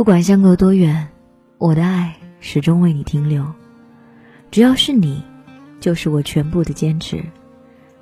[0.00, 1.08] 不管相隔多远，
[1.58, 3.44] 我的爱始终为你停留。
[4.50, 5.22] 只要是你，
[5.78, 7.22] 就是我全部的坚持。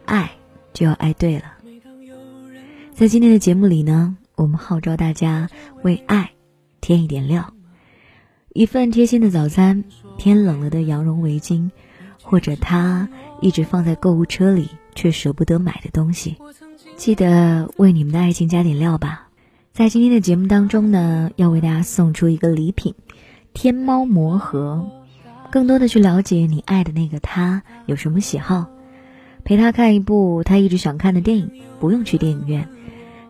[0.05, 0.31] 爱
[0.73, 1.55] 就要爱对了。
[2.95, 5.49] 在今天的节目里呢，我们号召大家
[5.83, 6.31] 为爱
[6.81, 7.53] 添一点料。
[8.51, 9.83] 一份贴心的早餐，
[10.19, 11.69] 天冷了的羊绒围巾，
[12.23, 13.09] 或者他
[13.41, 16.37] 一直放在购物车里却舍不得买的东西，
[16.97, 19.28] 记得为你们的爱情加点料吧。
[19.79, 22.97] 在今天的节目当中呢，要为大家送出一个礼品——
[23.55, 24.85] 天猫魔盒。
[25.53, 28.67] 更多的去了解你爱的那个他有什么喜好，
[29.45, 32.69] 陪他看一部他一直想看的电影，不用去电影院，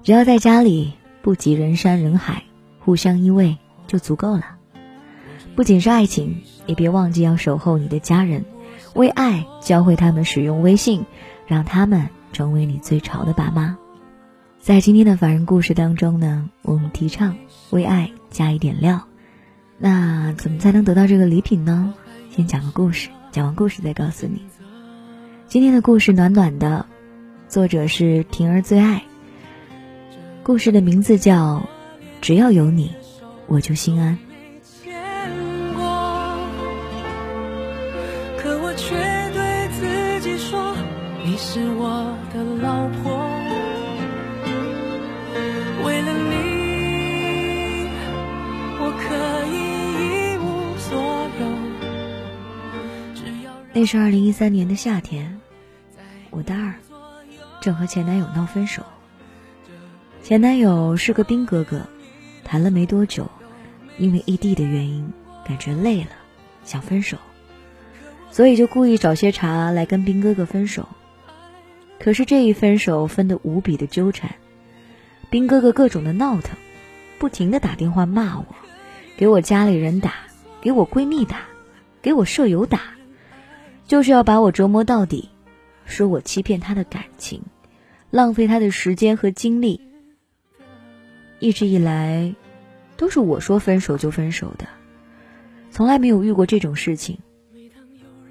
[0.02, 2.42] 只要在家里不及人山人海，
[2.78, 3.54] 互相依偎
[3.86, 4.56] 就足够了。
[5.54, 8.42] 不仅是爱情，也别忘记要守候你的家人，
[8.94, 11.04] 为爱教会他们使用微信，
[11.46, 13.76] 让他们成为你最潮的爸妈。
[14.68, 17.36] 在今天的凡人故事当中呢，我们提倡
[17.70, 19.08] 为爱加一点料。
[19.78, 21.94] 那怎么才能得到这个礼品呢？
[22.36, 24.42] 先讲个故事，讲完故事再告诉你。
[25.46, 26.84] 今天的故事暖暖的，
[27.48, 29.04] 作者是婷儿最爱。
[30.42, 31.60] 故事的名字叫
[32.20, 32.92] 《只要有你，
[33.46, 34.18] 我就心安》。
[53.74, 55.40] 那是二零一三年的夏天，
[56.30, 56.74] 我大二，
[57.60, 58.82] 正和前男友闹分手。
[60.20, 61.86] 前男友是个兵哥哥，
[62.42, 63.30] 谈了没多久，
[63.96, 65.08] 因为异地的原因，
[65.46, 66.10] 感觉累了，
[66.64, 67.18] 想分手，
[68.32, 70.88] 所以就故意找些茬来跟兵哥哥分手。
[72.00, 74.34] 可是这一分手分得无比的纠缠，
[75.30, 76.56] 兵哥哥各种的闹腾，
[77.18, 78.46] 不停的打电话骂我，
[79.16, 80.14] 给我家里人打，
[80.60, 81.42] 给我闺蜜打，
[82.00, 82.80] 给我舍友打。
[83.86, 85.30] 就是要把我折磨到底，
[85.86, 87.42] 说我欺骗他的感情，
[88.10, 89.80] 浪费他的时间和精力。
[91.38, 92.34] 一直以来，
[92.96, 94.66] 都是我说分手就分手的，
[95.70, 97.18] 从来没有遇过这种事情。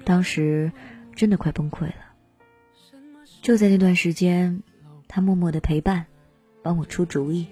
[0.04, 0.72] 当时
[1.14, 1.94] 真的快崩溃了。
[3.42, 4.62] 就在那段时间，
[5.06, 6.06] 他默默的陪伴，
[6.62, 7.46] 帮我出主意，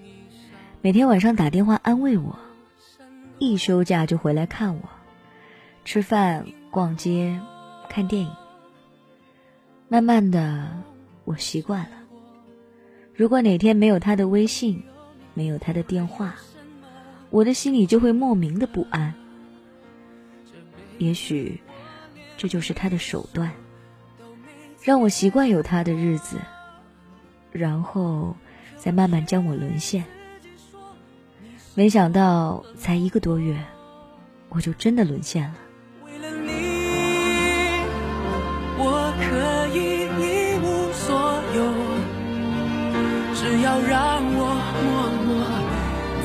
[0.83, 2.39] 每天晚上打电话安慰我，
[3.39, 4.83] 一休假就回来看我，
[5.85, 7.41] 吃饭、逛街。
[7.89, 8.31] 看电影，
[9.89, 10.83] 慢慢的，
[11.25, 11.97] 我习惯了。
[13.15, 14.83] 如果哪天没有他的微信，
[15.33, 16.35] 没有他的电话，
[17.31, 19.15] 我的心里就会莫名的不安。
[20.99, 21.59] 也许，
[22.37, 23.51] 这就是他的手段，
[24.83, 26.37] 让我习惯有他的日子，
[27.51, 28.37] 然后
[28.79, 30.05] 再慢慢将我沦陷。
[31.75, 33.57] 没想到，才一个多月，
[34.49, 35.55] 我就真的沦陷了。
[36.05, 36.51] 为了你，
[38.79, 41.59] 我可以一无所有，
[43.35, 45.29] 只要让我默默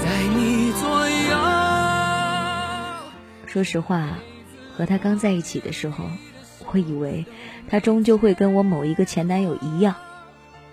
[0.01, 1.35] 在你左右。
[3.47, 4.19] 说实话，
[4.77, 6.05] 和他刚在一起的时候，
[6.71, 7.25] 我以为
[7.67, 9.95] 他终究会跟我某一个前男友一样，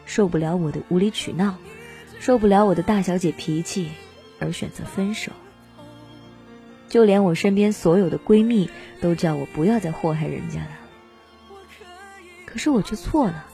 [0.08, 1.56] 受不了我的无理取闹，
[2.19, 3.91] 受不了我的大小姐脾气，
[4.41, 5.30] 而选择分手。
[6.88, 8.69] 就连我身边所有的闺蜜
[9.00, 10.70] 都叫我不要再祸害人家了。
[12.44, 13.46] 可是我却错了。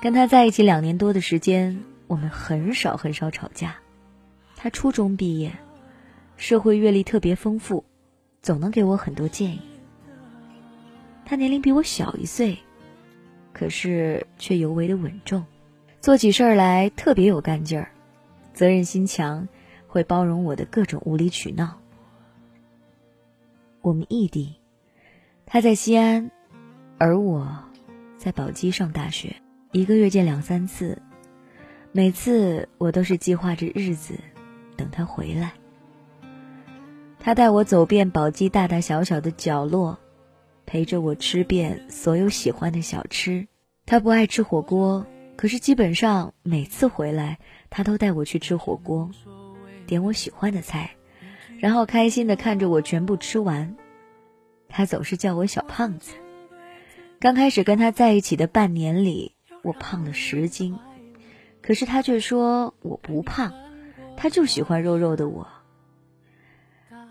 [0.00, 1.82] 跟他在一起两年多的时间。
[2.06, 3.76] 我们很少很少吵架，
[4.56, 5.52] 他初中毕业，
[6.36, 7.84] 社会阅历特别丰富，
[8.42, 9.60] 总能给我很多建议。
[11.24, 12.58] 他年龄比我小一岁，
[13.52, 15.44] 可是却尤为的稳重，
[16.00, 17.90] 做起事儿来特别有干劲儿，
[18.52, 19.48] 责任心强，
[19.86, 21.78] 会包容我的各种无理取闹。
[23.82, 24.56] 我们异地，
[25.46, 26.30] 他在西安，
[26.98, 27.64] 而我
[28.18, 29.36] 在宝鸡上大学，
[29.72, 31.00] 一个月见两三次。
[31.92, 34.14] 每次我都是计划着日子，
[34.76, 35.52] 等他回来。
[37.18, 39.98] 他带我走遍宝鸡大大小小的角落，
[40.70, 43.48] 陪着我吃遍所有喜欢的小吃。
[43.86, 47.40] 他不爱吃火锅，可是基本上每次回来，
[47.70, 49.10] 他都带我去吃火锅，
[49.88, 50.92] 点我喜欢的菜，
[51.58, 53.74] 然后开心的看着我全部吃完。
[54.68, 56.12] 他总是叫我小胖子。
[57.18, 60.78] 刚开始跟他在一起的半年里，我胖了十斤。
[61.62, 63.52] 可是他却说我不胖，
[64.16, 65.48] 他就喜欢肉肉的我。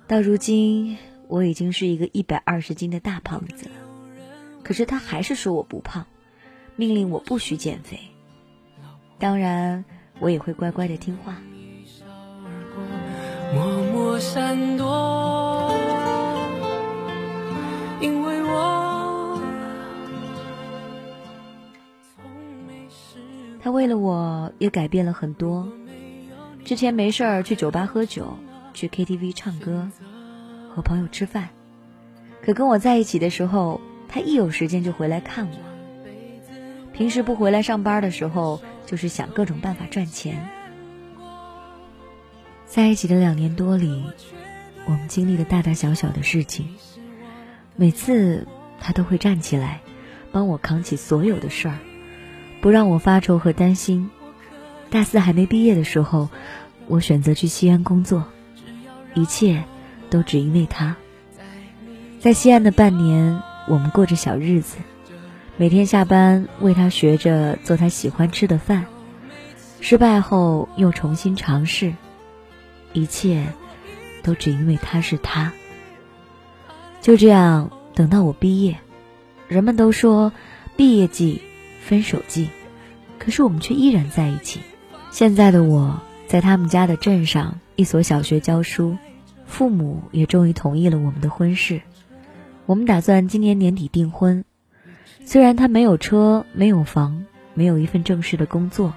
[0.07, 0.97] 到如今
[1.29, 3.71] 我已经是一个一百二十斤的大胖子了，
[4.63, 6.07] 可是他还是说我不胖，
[6.75, 7.99] 命令我不许减肥。
[9.19, 9.85] 当然，
[10.19, 11.37] 我也会乖乖的听话。
[13.53, 15.71] 默默闪躲，
[18.01, 19.39] 因为我
[23.61, 25.71] 他为了我也改变了很多。
[26.65, 28.35] 之前没事儿去酒吧喝酒，
[28.73, 29.91] 去 KTV 唱歌，
[30.69, 31.49] 和朋友吃饭。
[32.41, 35.57] 可跟我在一起的时候，他一有时间就回来看我。
[36.93, 40.49] 平时不回来上班的时候，就是想各种办法赚钱。
[42.65, 44.03] 在一起的两年多里，
[44.85, 46.75] 我们经历了大大小小的事情。
[47.75, 48.47] 每次
[48.79, 49.81] 他都会站起来，
[50.31, 51.79] 帮我扛起所有的事儿，
[52.61, 54.09] 不让我发愁和担心。
[54.89, 56.29] 大四还没毕业的时候，
[56.87, 58.25] 我选择去西安工作，
[59.13, 59.63] 一切
[60.09, 60.95] 都只因为他。
[62.19, 64.77] 在西安的半年，我们过着小日子，
[65.57, 68.85] 每天下班为他学着做他喜欢吃的饭，
[69.79, 71.93] 失败后又重新尝试，
[72.91, 73.45] 一切
[74.21, 75.53] 都只因为他是他。
[77.01, 78.77] 就这样，等到我毕业，
[79.47, 80.33] 人们都说
[80.75, 81.41] 毕业季、
[81.81, 82.49] 分手季，
[83.17, 84.59] 可是我们却依然在一起。
[85.09, 88.97] 现在的我在他们家的镇上一所小学教书，
[89.49, 91.81] 父母也终于同意了我们的婚事。
[92.67, 94.45] 我们打算今年年底订婚。
[95.25, 97.25] 虽然他没有车、没有房、
[97.55, 98.93] 没有一份正式的工作，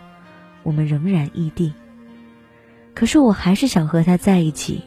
[0.62, 1.72] 我们仍然异地。
[2.94, 4.82] 可是我还是想和他在一起。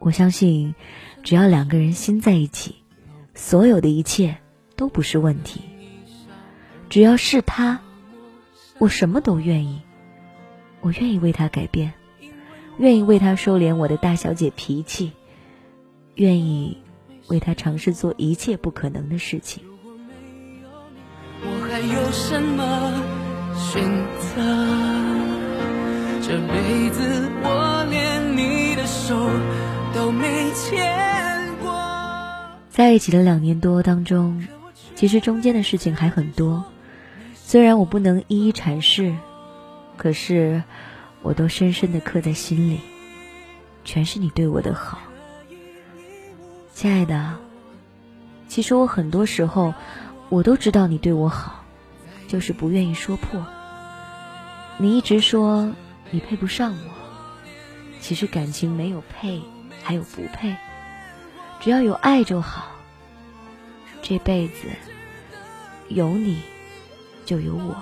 [0.00, 0.74] 我相信，
[1.22, 2.74] 只要两个人心在一起，
[3.34, 4.36] 所有的一切
[4.76, 5.62] 都不是问题。
[6.90, 7.80] 只要是他。
[8.78, 9.80] 我什么都愿意，
[10.80, 11.92] 我愿意为他改变，
[12.82, 15.12] 愿意为他收敛我的大小姐脾气，
[16.16, 16.76] 愿意
[17.28, 19.62] 为他尝试做一切不可能的事情。
[21.44, 23.00] 我还有什么
[23.56, 23.80] 选
[24.18, 24.42] 择？
[26.22, 29.14] 这辈子我连你的手
[29.94, 31.72] 都没牵过。
[32.68, 34.44] 在一起的两年多当中，
[34.96, 36.64] 其实中间的事情还很多。
[37.36, 39.14] 虽然我不能一一阐释，
[39.96, 40.64] 可是
[41.22, 42.80] 我都深深的刻在心里。
[43.84, 44.98] 全是你对我的好，
[46.74, 47.34] 亲爱的。
[48.48, 49.74] 其实我很多时候，
[50.28, 51.64] 我都知道你对我好，
[52.28, 53.44] 就是不愿意说破。
[54.78, 55.72] 你一直说
[56.10, 56.90] 你配不上我，
[58.00, 59.40] 其实感情没有配，
[59.82, 60.54] 还有不配，
[61.60, 62.68] 只要有爱就好。
[64.02, 64.68] 这辈子
[65.88, 66.42] 有你。
[67.24, 67.80] 就有我。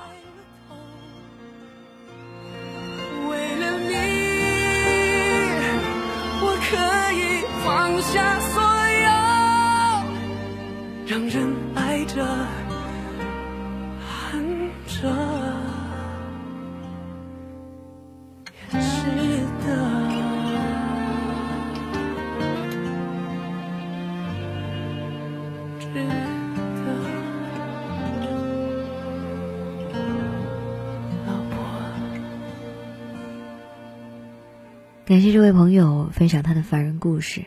[35.04, 37.44] 感谢这位朋友分享他的凡人故事。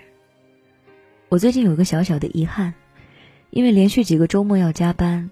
[1.29, 2.73] 我最近有个小小的遗憾，
[3.51, 5.31] 因为连续几个周末要加班，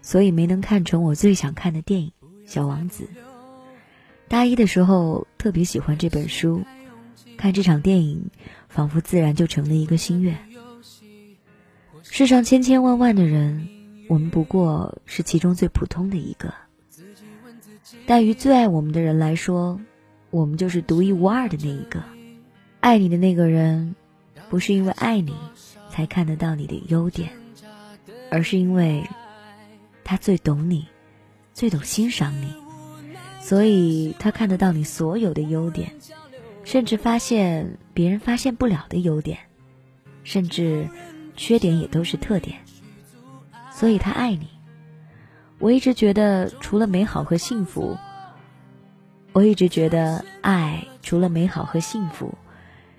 [0.00, 2.12] 所以没能看成我最想看的电影
[2.46, 3.04] 《小王子》。
[4.28, 6.62] 大一的时候特别喜欢这本书，
[7.36, 8.30] 看这场电影
[8.68, 10.47] 仿佛自然就成了一个心愿。
[12.10, 13.68] 世上千千万万的人，
[14.08, 16.52] 我们不过是其中最普通的一个，
[18.06, 19.80] 但于最爱我们的人来说。
[20.30, 22.02] 我们就是独一无二的那一个，
[22.80, 23.94] 爱你的那个人，
[24.50, 25.34] 不是因为爱你
[25.88, 27.30] 才看得到你的优点，
[28.30, 29.02] 而是因为
[30.04, 30.86] 他最懂你，
[31.54, 32.52] 最懂欣赏你，
[33.40, 35.92] 所以他看得到你所有的优点，
[36.62, 39.38] 甚至发现别人发现不了的优点，
[40.24, 40.86] 甚至
[41.38, 42.58] 缺点也都是特点，
[43.72, 44.48] 所以他爱你。
[45.58, 47.96] 我一直觉得，除了美好和幸福。
[49.32, 52.36] 我一直觉得，爱除了美好和幸福，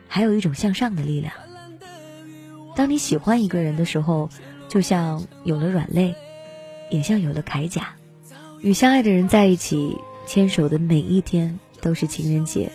[0.07, 1.33] 还有一种向上的力量。
[2.75, 4.29] 当你喜欢一个人的时候，
[4.69, 6.15] 就像有了软肋，
[6.89, 7.95] 也像有了铠甲。
[8.61, 12.71] 与相爱的人在一起，牵手的每一天都是情人节，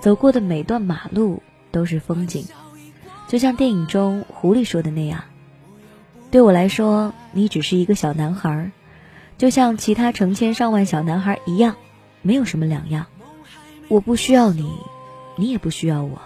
[0.00, 2.44] 走过的每段马路都是风景。
[3.28, 5.24] 就像电影中狐狸说的那样
[6.30, 8.70] ：“对我来说，你只是一个小男孩，
[9.38, 11.76] 就像其他成千上万小男孩一样。”
[12.26, 13.04] 没有什么两样，
[13.88, 14.72] 我不需要你，
[15.36, 16.18] 你也不需要我。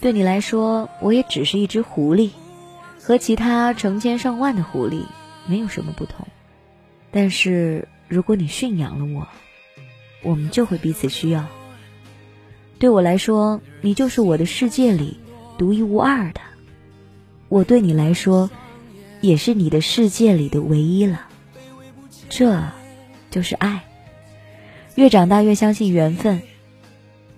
[0.00, 2.30] 对你来说，我也只是一只狐狸，
[2.98, 5.02] 和其他成千上万的狐狸
[5.46, 6.26] 没有什么不同。
[7.10, 9.28] 但是如果你驯养了我，
[10.22, 11.44] 我们就会彼此需要。
[12.78, 15.20] 对我来说，你就是我的世界里
[15.58, 16.40] 独一无二的；
[17.48, 18.48] 我对你来说，
[19.20, 21.26] 也是你的世界里的唯一了。
[22.30, 22.62] 这，
[23.30, 23.84] 就是爱。
[24.94, 26.42] 越长大越相信缘分。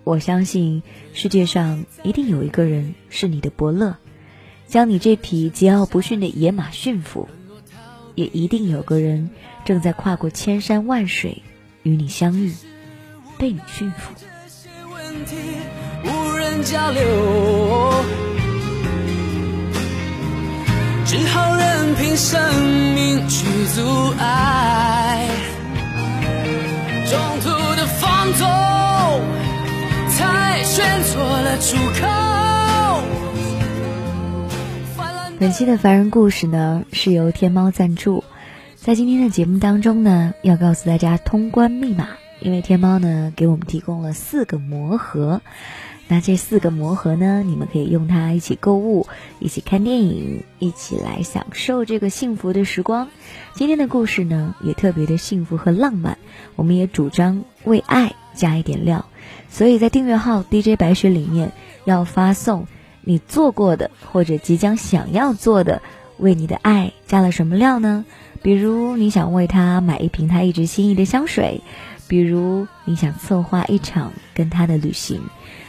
[0.05, 3.97] 我相信世界上一定有一个人是你的伯乐，
[4.67, 7.29] 将你这匹桀骜不驯的野马驯服；
[8.15, 9.31] 也一定有个人
[9.65, 11.43] 正在跨过千山万水
[11.83, 12.53] 与你相遇，
[13.39, 14.15] 被你驯服。
[16.63, 17.01] 交流
[21.05, 22.41] 只好任凭生
[22.95, 25.29] 命去阻碍，
[27.09, 28.47] 中途的放纵
[30.11, 30.51] 才。
[30.63, 32.07] 选错了出口。
[35.41, 38.23] 本期的凡人故事呢，是由天猫赞助。
[38.77, 45.41] 在今天的节目当中呢，要告诉大家通关密码，因为天猫呢给我们提供了四个魔盒。
[46.13, 49.07] 那这四个魔盒呢，你们可以用它一起购物，
[49.39, 53.07] 一起看电影，一起来享受这个幸福的时光。
[53.55, 56.19] 今天的故事呢，也特别的幸福和浪漫。
[56.57, 59.07] 我们也主张为爱加一点料。
[59.51, 61.53] 所以在订阅号 DJ 白雪里面，
[61.85, 62.67] 要发送
[63.03, 65.81] 你做过的或者即将想要做的
[66.19, 68.05] 为你的爱加了什么料呢？
[68.43, 71.61] 比如你想为他买一瓶他一直心仪的香水，
[72.09, 75.21] 比如你想策划一场跟他的旅行，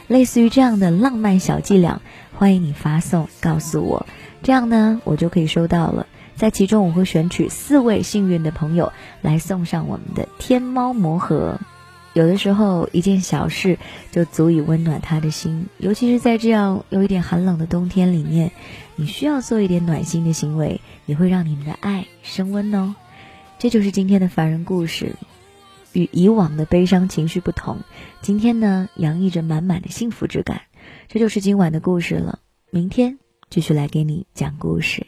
[0.08, 2.00] 类似于这样的浪漫小伎俩，
[2.34, 4.06] 欢迎你发送告诉我，
[4.42, 6.06] 这样呢我就可以收到了。
[6.34, 11.60] 在其中我会选取四位幸运的朋友来送上我们的天猫魔盒。
[12.14, 13.78] 有的时候，一件小事
[14.10, 18.50] 就足以温暖他的心，尤其是在这样有一点寒冷的冬天里面，
[18.96, 22.94] 你需要做一点暖心的行为，也会让你们的爱升温哦。
[23.58, 25.14] 这就是今天的凡人故事，
[25.92, 27.80] 与以往的悲伤情绪不同，
[28.20, 30.62] 今天呢洋溢着满满的幸福之感。
[31.08, 33.18] 这就是今晚的故事了，明天
[33.50, 35.06] 继续来给你讲故事。